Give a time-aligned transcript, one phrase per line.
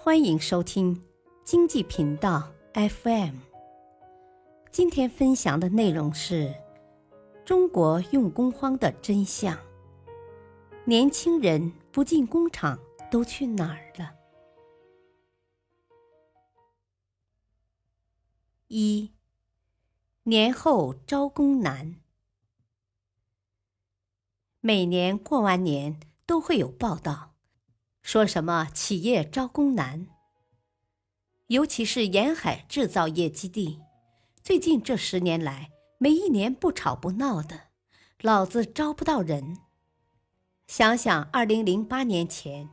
[0.00, 1.02] 欢迎收听
[1.44, 3.34] 经济频道 FM。
[4.70, 6.54] 今天分享的内容是
[7.44, 9.58] 中国用工荒的真相。
[10.84, 12.78] 年轻人不进工厂
[13.10, 14.14] 都去哪儿了？
[18.68, 19.10] 一
[20.22, 21.96] 年后招工难。
[24.60, 27.27] 每年过完年都会有报道。
[28.02, 30.06] 说什么企业招工难，
[31.48, 33.80] 尤其是沿海制造业基地，
[34.42, 37.68] 最近这十年来，没一年不吵不闹的，
[38.20, 39.58] 老子招不到人。
[40.66, 42.68] 想想二零零八年前，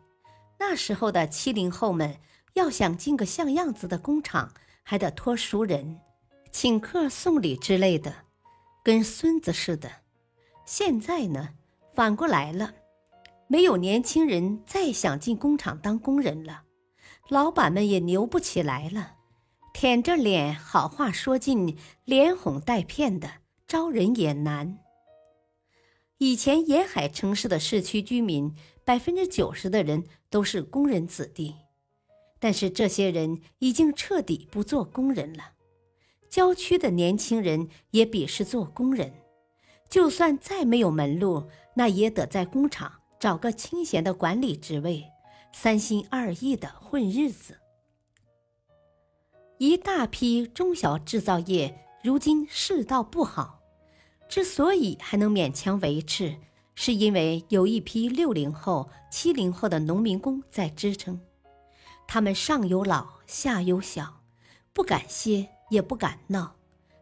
[0.59, 2.19] 那时候的七零后们，
[2.53, 4.53] 要想进个像样子的工厂，
[4.83, 5.99] 还得托熟人，
[6.51, 8.13] 请客送礼之类的，
[8.83, 9.89] 跟孙子似的。
[10.65, 11.49] 现在呢，
[11.93, 12.73] 反过来了。
[13.47, 16.63] 没有年轻人再想进工厂当工人了，
[17.29, 19.17] 老板们也牛不起来了，
[19.73, 23.29] 舔着脸好话说尽，连哄带骗的
[23.67, 24.79] 招人也难。
[26.17, 31.55] 以前沿海城市的市区居民，百分之九十的人都是工人子弟，
[32.39, 35.51] 但是这些人已经彻底不做工人了。
[36.29, 39.13] 郊区的年轻人也鄙视做工人，
[39.89, 41.43] 就算再没有门路，
[41.75, 43.01] 那也得在工厂。
[43.25, 45.03] 找个清闲的管理职位，
[45.51, 47.57] 三心二意的混日子。
[49.57, 53.61] 一大批中小制造业如今世道不好，
[54.29, 56.35] 之所以还能勉强维持，
[56.75, 61.19] 是因为有一批六零后、七零后的农民工在支撑。
[62.07, 64.21] 他们上有老，下有小，
[64.71, 66.55] 不敢歇，也不敢闹。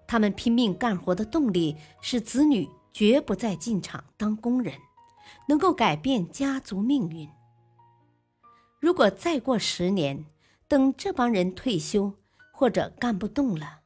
[0.08, 4.74] 他们拼命干活的动力是子女绝不再进厂当工人。
[5.48, 7.30] 能够改变家族命运。
[8.80, 10.26] 如果再过十年，
[10.68, 12.14] 等这帮人退休
[12.52, 13.82] 或者干不动了，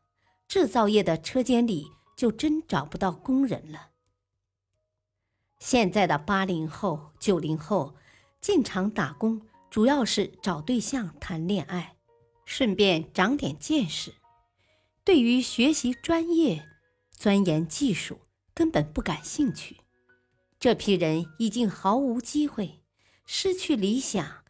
[0.47, 3.89] 制造业的车间里就真找不到工人了。
[5.59, 7.95] 现在的八零后、九零后
[8.39, 11.95] 进厂打工，主要是找对象、谈恋爱，
[12.45, 14.13] 顺便长点见识。
[15.03, 16.67] 对于学习专业、
[17.11, 18.19] 钻研技术，
[18.53, 19.77] 根本不感兴趣。
[20.59, 22.81] 这批人已经毫无机会，
[23.25, 24.43] 失去理想，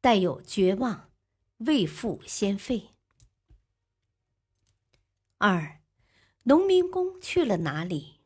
[0.00, 1.10] 带有绝望，
[1.58, 2.90] 未富先废。
[5.38, 5.80] 二，
[6.42, 8.20] 农民工去了哪里？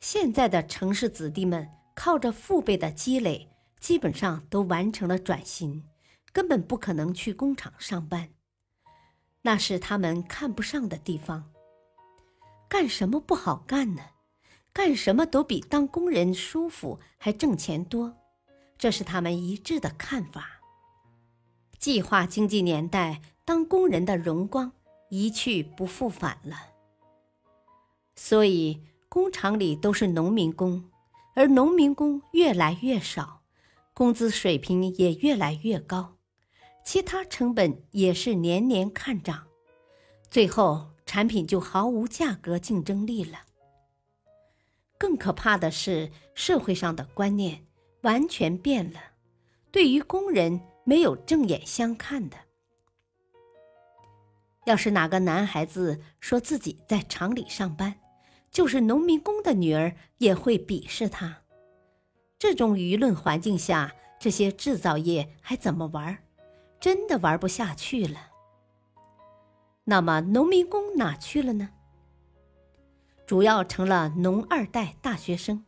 [0.00, 5.88] 现在的城市子弟们靠着父辈的积累，基本上都完成了转型，
[6.32, 8.34] 根本不可能去工厂上班，
[9.42, 11.52] 那是他们看不上的地方。
[12.68, 14.02] 干什么不好干呢？
[14.72, 18.16] 干什么都比当工人舒服，还挣钱多，
[18.78, 20.60] 这是他们一致的看法。
[21.78, 24.72] 计划经济年代，当工人的荣光
[25.10, 26.56] 一去不复返了。
[28.16, 30.84] 所以，工厂里都是农民工，
[31.34, 33.42] 而农民工越来越少，
[33.92, 36.16] 工资水平也越来越高，
[36.82, 39.48] 其他成本也是年年看涨，
[40.30, 43.40] 最后产品就毫无价格竞争力了。
[45.02, 47.66] 更可怕的是，社会上的观念
[48.02, 49.00] 完全变了，
[49.72, 52.36] 对于工人没有正眼相看的。
[54.64, 57.96] 要是哪个男孩子说自己在厂里上班，
[58.52, 61.38] 就是农民工的女儿也会鄙视他。
[62.38, 66.16] 这种舆论环境下，这些制造业还怎么玩？
[66.78, 68.30] 真的玩不下去了。
[69.82, 71.70] 那么，农民工哪去了呢？
[73.32, 75.64] 主要成了农二代大学生，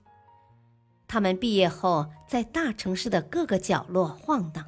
[1.08, 4.66] 他们毕业后在大城市的各个角落晃荡，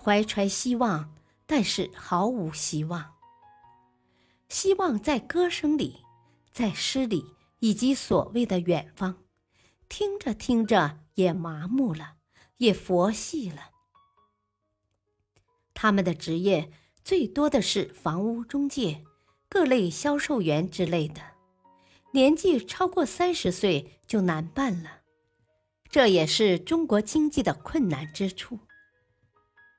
[0.00, 1.12] 怀揣希望，
[1.46, 3.16] 但是毫无希望。
[4.48, 6.04] 希望在歌声里，
[6.52, 7.24] 在诗里，
[7.58, 9.16] 以及所谓的远方，
[9.88, 12.18] 听着听着也麻木了，
[12.58, 13.70] 也佛系了。
[15.74, 16.70] 他们的职业
[17.02, 19.04] 最多的是房屋中介、
[19.48, 21.20] 各类销售员之类的。
[22.12, 25.02] 年纪超过三十岁就难办了，
[25.90, 28.58] 这也是中国经济的困难之处。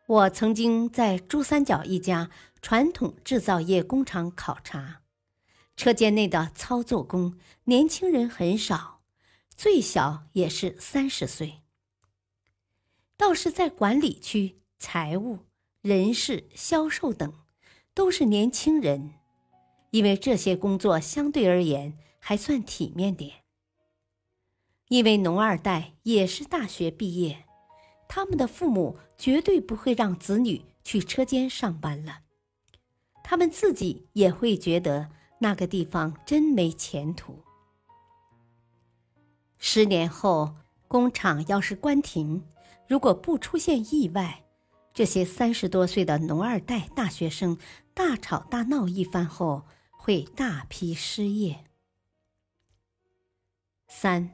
[0.07, 2.29] 我曾经在珠三角一家
[2.61, 5.01] 传统制造业工厂考察，
[5.75, 9.01] 车间内的操作工年轻人很少，
[9.55, 11.61] 最小也是三十岁。
[13.17, 15.39] 倒是在管理区、财务、
[15.81, 17.33] 人事、销售等，
[17.93, 19.15] 都是年轻人，
[19.89, 21.97] 因为这些工作相对而言。
[22.29, 23.37] 还算体面点，
[24.89, 27.45] 因为农二代也是大学毕业，
[28.07, 32.19] 他们的父母绝对不会让子女去车间上班了，
[33.23, 35.09] 他们自己也会觉得
[35.39, 37.39] 那个地方真没前途。
[39.57, 40.53] 十年后，
[40.87, 42.43] 工厂要是关停，
[42.87, 44.43] 如果不出现意外，
[44.93, 47.57] 这些三十多岁的农二代大学生
[47.95, 51.65] 大吵大闹一番后，会大批失业。
[53.91, 54.29] 三，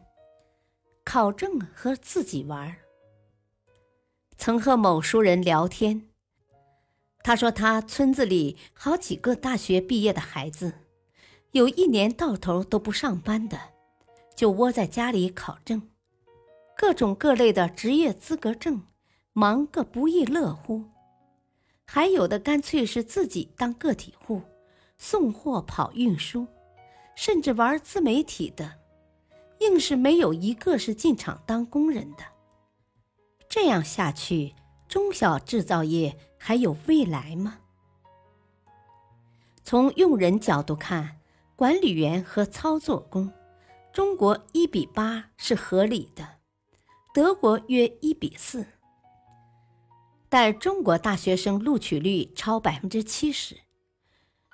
[1.06, 2.76] 考证和自己玩。
[4.38, 6.10] 曾和某熟人聊天，
[7.24, 10.74] 他说他村子里好几个大学毕业的孩子，
[11.52, 13.58] 有一年到头都不上班的，
[14.36, 15.90] 就窝在家里考证，
[16.76, 18.84] 各种各类的职业资格证，
[19.32, 20.84] 忙个不亦乐乎。
[21.86, 24.42] 还有的干脆是自己当个体户，
[24.98, 26.46] 送货跑运输，
[27.16, 28.80] 甚至玩自媒体的，
[29.60, 32.24] 硬是没有一个是进厂当工人的。
[33.48, 34.54] 这样下去，
[34.88, 37.60] 中小制造业还有未来吗？
[39.64, 41.20] 从用人角度看，
[41.56, 43.32] 管理员和操作工，
[43.94, 46.38] 中国一比八是合理的，
[47.14, 48.66] 德国约一比四。
[50.28, 53.56] 但中国大学生录取率超百分之七十，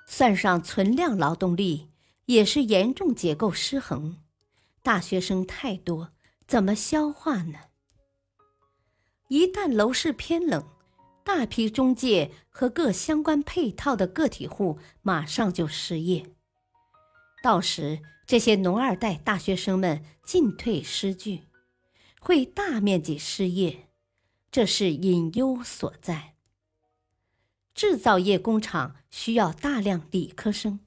[0.06, 1.90] 算上存量劳动力，
[2.26, 4.21] 也是严重结构失衡。
[4.82, 6.12] 大学生太多，
[6.46, 7.58] 怎么消化呢？
[9.28, 10.68] 一旦楼市偏冷，
[11.24, 16.26] 大批中介和各相关配套的个体户马上就失业，
[17.42, 21.44] 到时这些农二代大学生们进退失据，
[22.20, 23.88] 会大面积失业，
[24.50, 26.34] 这是隐忧所在。
[27.72, 30.80] 制造业工厂需要大量理科生，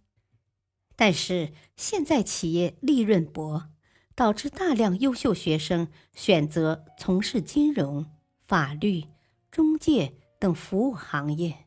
[0.95, 3.69] 但是现在企业利润薄，
[4.15, 8.05] 导致大量优秀学生选择从事金融。
[8.47, 9.03] 法律、
[9.49, 11.65] 中介等服务行业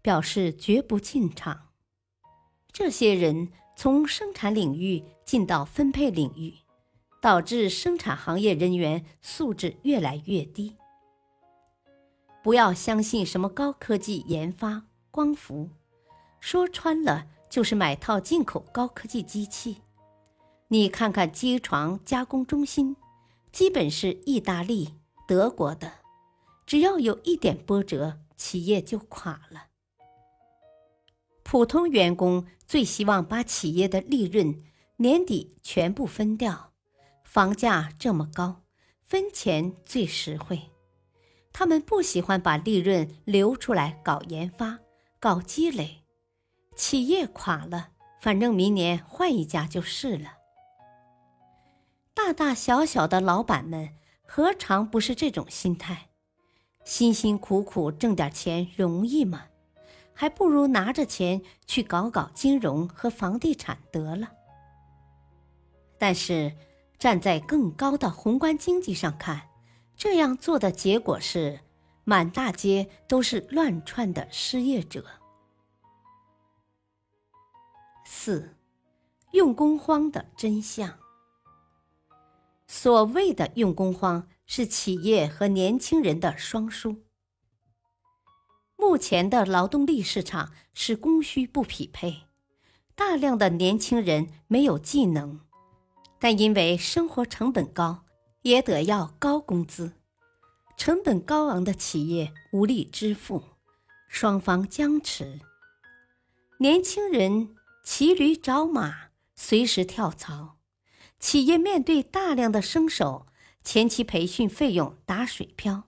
[0.00, 1.70] 表示绝不进场。
[2.70, 6.54] 这些人从生产领域进到分配领域，
[7.20, 10.76] 导致生产行业人员素质越来越低。
[12.44, 15.68] 不要相信什么高科技研发、光伏，
[16.38, 19.78] 说穿了就是买套进口高科技机器。
[20.72, 22.94] 你看看机床加工中心，
[23.50, 24.94] 基本是意大利、
[25.26, 25.94] 德国的。
[26.64, 29.66] 只要有一点波折，企业就垮了。
[31.42, 34.62] 普通员工最希望把企业的利润
[34.98, 36.72] 年底全部分掉，
[37.24, 38.62] 房价这么高，
[39.02, 40.70] 分钱最实惠。
[41.52, 44.78] 他们不喜欢把利润留出来搞研发、
[45.18, 46.04] 搞积累。
[46.76, 47.88] 企业垮了，
[48.20, 50.34] 反正明年换一家就是了。
[52.22, 53.94] 大大小小的老板们
[54.26, 56.10] 何尝不是这种心态？
[56.84, 59.46] 辛辛苦苦挣点钱容易吗？
[60.12, 64.28] 还不如拿着钱去搞搞金融和房地产得了。
[65.98, 66.54] 但是，
[66.98, 69.48] 站在更高的宏观经济上看，
[69.96, 71.60] 这样做的结果是，
[72.04, 75.06] 满大街都是乱窜的失业者。
[78.04, 78.54] 四，
[79.32, 80.99] 用工荒的真相。
[82.72, 84.28] 所谓的用工荒。
[84.52, 87.04] 是企业和年轻人的双输。
[88.74, 92.22] 目前的劳动力市场是供需不匹配，
[92.96, 95.38] 大量的年轻人没有技能，
[96.18, 98.02] 但因为生活成本高，
[98.42, 99.92] 也得要高工资，
[100.76, 103.44] 成本高昂的企业无力支付，
[104.08, 105.38] 双方僵持。
[106.58, 110.56] 年轻人骑驴找马，随时跳槽，
[111.20, 113.28] 企业面对大量的生手。
[113.62, 115.84] 前期培训费用打水漂，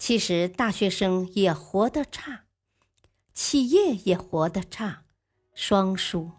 [0.00, 2.46] 其实大学生也活得差，
[3.32, 5.04] 企业也活得差，
[5.54, 6.32] 双输。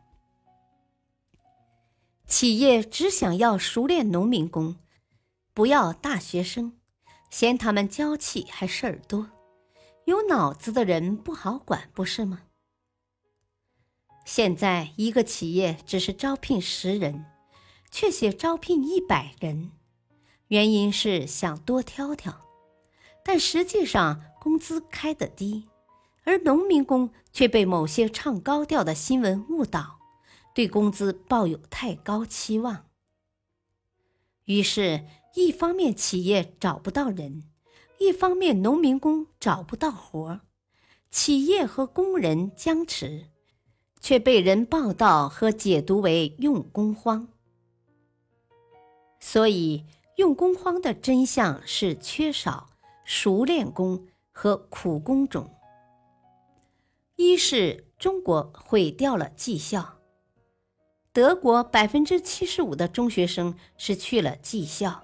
[2.28, 4.76] 企业只想要熟练农民工，
[5.54, 6.78] 不要大学生，
[7.30, 9.30] 嫌他们娇气还事儿多，
[10.04, 12.42] 有脑子的人不好管，不是吗？
[14.26, 17.26] 现在一个企业只是招聘十人，
[17.94, 19.72] 却写招聘一百人。
[20.48, 22.42] 原因是想多挑挑，
[23.24, 25.66] 但实际上工资开得低，
[26.24, 30.00] 而农民工却被某些唱高调的新闻误导，
[30.56, 32.88] 对工资抱有太高期望。
[34.46, 37.44] 于是，一方面企业找不到人，
[38.00, 40.42] 一方面农民工找不到活儿
[41.12, 43.28] 企业和工人僵持，
[44.02, 47.28] 却被人报道和解读为用工荒。
[49.24, 49.86] 所以。
[50.18, 52.68] 用工荒的真相是缺少
[53.04, 55.50] 熟练工和苦工种。
[57.16, 59.98] 一是中国毁掉了技校，
[61.12, 65.04] 德国百分之七十五的中学生是去了技校，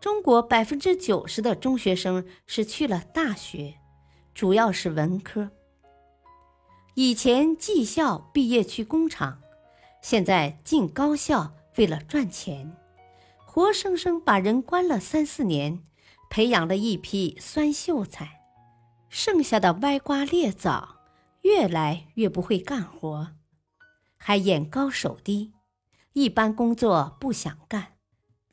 [0.00, 3.74] 中国百分之九十的中学生是去了大学，
[4.32, 5.50] 主要是文科。
[6.94, 9.42] 以前技校毕业去工厂，
[10.00, 12.76] 现在进高校为了赚钱，
[13.54, 15.84] 活生生把人关了三四年，
[16.28, 18.40] 培养了一批酸秀才，
[19.08, 20.96] 剩下的歪瓜裂枣。
[21.42, 23.28] 越来越不会干活，
[24.16, 25.52] 还眼高手低，
[26.14, 27.92] 一般工作不想干，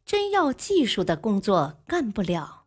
[0.05, 2.65] 真要技术的工作干不了，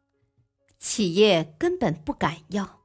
[0.80, 2.80] 企业根本不敢要。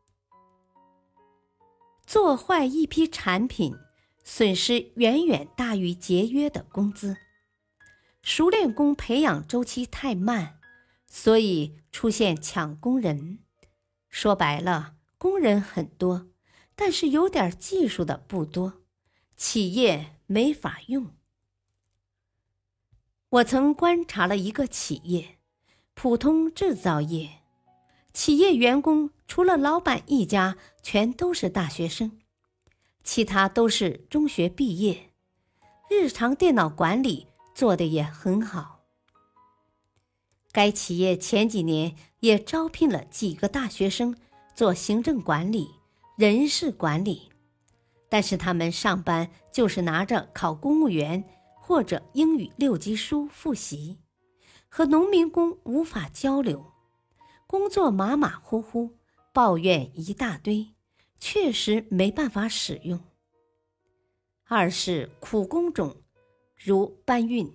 [2.05, 3.75] 做坏一批产品，
[4.23, 7.17] 损失远远大于节约的工资。
[8.29, 10.59] 熟练工培养周期太慢，
[11.07, 13.39] 所以出现抢工人。
[14.07, 16.27] 说白了，工人很多。
[16.75, 18.83] 但是有点技术的不多，
[19.35, 21.15] 企业没法用。
[23.29, 25.39] 我曾观察了一个企业，
[25.95, 27.41] 普通制造业，
[28.13, 32.19] 企业员工除了老板一家，全都是大学生，
[33.03, 35.13] 其他都是中学毕业，
[35.89, 37.25] 日常电脑管理
[37.59, 38.85] 做的也很好。
[40.53, 44.15] 该企业前几年也招聘了几个大学生
[44.55, 45.67] 做行政管理。
[46.15, 47.29] 人事管理，
[48.07, 51.21] 但是他们上班就是拿着考公务员
[51.57, 53.99] 或者英语六级书复习，
[54.69, 56.71] 和农民工无法交流，
[57.45, 58.95] 工作马马虎虎，
[59.33, 60.69] 抱怨一大堆，
[61.19, 63.01] 确实没办法使用。
[64.45, 65.97] 二是苦工种，
[66.61, 67.49] 如搬运，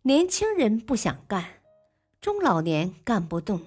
[0.00, 1.44] 年轻人不想干，
[2.22, 3.60] 中老年干不动。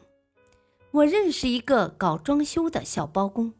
[0.89, 3.53] 我认识一个搞装修的小包工。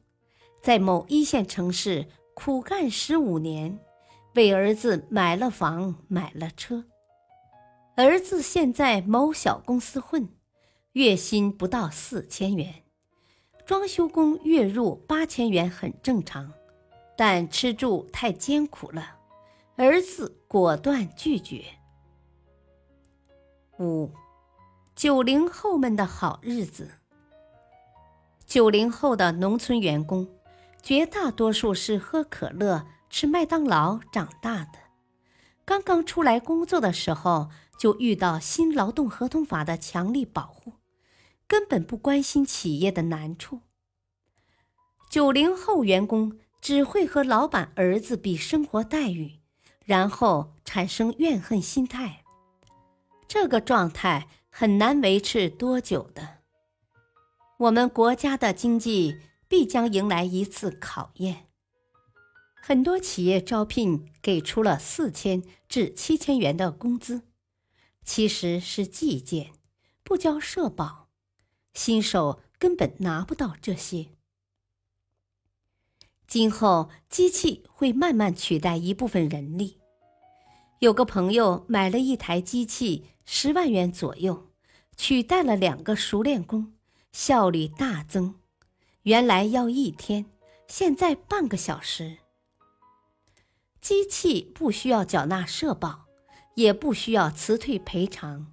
[0.60, 3.78] 在某一线城市苦干十五年，
[4.34, 6.84] 为儿子买了房，买了车。
[7.96, 10.28] 儿子现在某小公司混，
[10.94, 12.74] 月薪不到四千元，
[13.68, 16.52] 装修工月入八千元很正常，
[17.16, 19.19] 但吃住太艰苦了，
[19.82, 21.64] 儿子果断拒绝。
[23.80, 24.12] 五，
[24.94, 26.92] 九零后们的好日子。
[28.46, 30.28] 九零后的农村员工。
[30.82, 34.80] 绝大多数是喝可乐、吃麦当劳长大的，
[35.66, 40.74] 刚刚出来工作的时候就遇到新劳动合同法的强力保护，
[41.48, 43.60] 根本不关心企业的难处。
[45.10, 49.39] 九零后员工只会和老板儿子比生活待遇，
[49.90, 52.24] 然后产生怨恨心态，
[53.28, 56.42] 这个状态很难维持多久的。
[57.58, 59.18] 我们国家的经济。
[59.50, 61.48] 必将迎来一次考验。
[62.62, 67.24] 很多企业招聘给出了四千至七千元的工资，
[68.06, 69.54] 其实是计件，
[70.04, 71.10] 不交社保，
[71.74, 74.10] 新手根本拿不到这些。
[76.28, 79.79] 今后机器会慢慢取代一部分人力。
[80.80, 84.48] 有个朋友买了一台机器，十万元左右，
[84.96, 86.72] 取代了两个熟练工，
[87.12, 88.36] 效率大增。
[89.04, 90.26] 原来要一天，
[90.68, 92.20] 现在半个小时。
[93.82, 96.06] 机器不需要缴纳社保，
[96.56, 98.48] 也不需要辞退赔偿。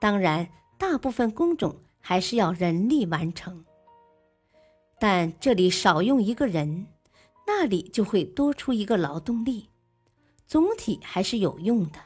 [0.00, 0.48] 当然，
[0.78, 3.66] 大部分工种还是要人力完成。
[4.98, 6.86] 但这里少用一个人，
[7.46, 9.69] 那里就会多出一个劳动力，
[10.50, 12.00] 总体还是有用的。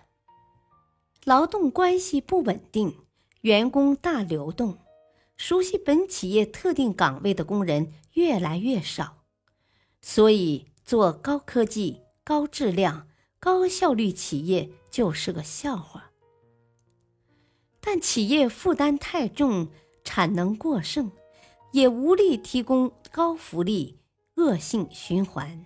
[1.25, 2.95] 劳动关系不稳定，
[3.41, 4.77] 员工大流动。
[5.39, 9.25] 熟悉本企业特定岗位的工人越来越少，
[10.03, 13.09] 所以做高科技、高质量、
[13.41, 16.11] 高效率企业就是个笑话。
[17.81, 19.69] 但企业负担太重，
[20.05, 21.11] 产能过剩，
[21.73, 23.99] 也无力提供高福利，
[24.35, 25.65] 恶性循环。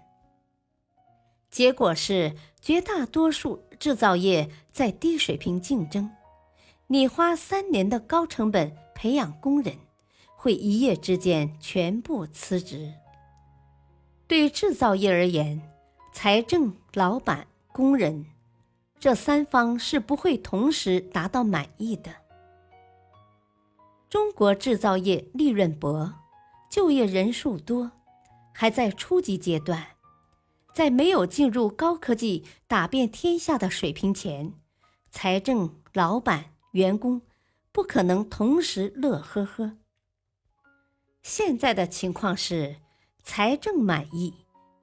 [1.59, 6.09] 结果是绝大多数制造业在低水平竞争，
[6.87, 8.77] 你花三年的高成本。
[8.95, 9.75] 培养工人
[10.37, 12.95] 会一夜之间全部辞职。
[14.29, 15.61] 对制造业而言，
[16.13, 18.27] 财政、老板、工人
[19.01, 22.13] 这三方是不会同时达到满意的。
[24.09, 26.15] 中国制造业利润薄，
[26.71, 27.91] 就业人数多，
[28.55, 29.85] 还在初级阶段，
[30.79, 34.55] 在没有进入高科技打遍天下的水平前，
[35.11, 37.21] 财政、老板、员工。
[37.73, 39.77] 不可能同时乐呵呵。
[41.21, 42.77] 现在的情况是，
[43.25, 44.33] 财政满意，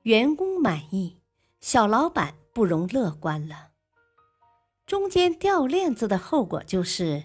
[0.01, 1.15] 员工满意，
[1.61, 3.69] 小老板不容乐观了。
[4.85, 7.23] 中间掉链子的后果就是，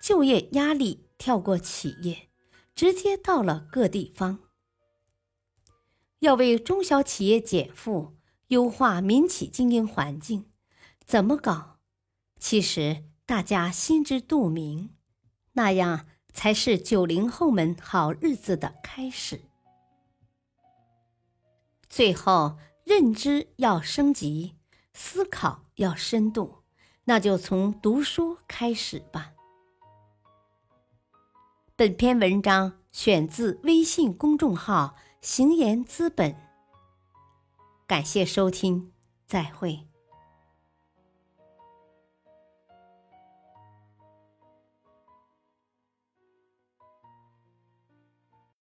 [0.00, 2.28] 就业压力跳过企业，
[2.76, 4.38] 直接到了各地方。
[6.22, 8.14] 要为中小企业减负，
[8.48, 10.46] 优化民企经营环境，
[11.04, 11.78] 怎么搞？
[12.38, 14.90] 其实大家心知肚明，
[15.52, 16.06] 那样。
[16.34, 19.42] 才是九零后们好日子的开始。
[21.90, 24.54] 最后，认知要升级，
[24.94, 26.62] 思考要深度，
[27.04, 29.32] 那就从读书开始吧。
[31.76, 36.34] 本篇文章选自微信公众号“行言资本”，
[37.86, 38.90] 感谢收听，
[39.24, 39.91] 再会。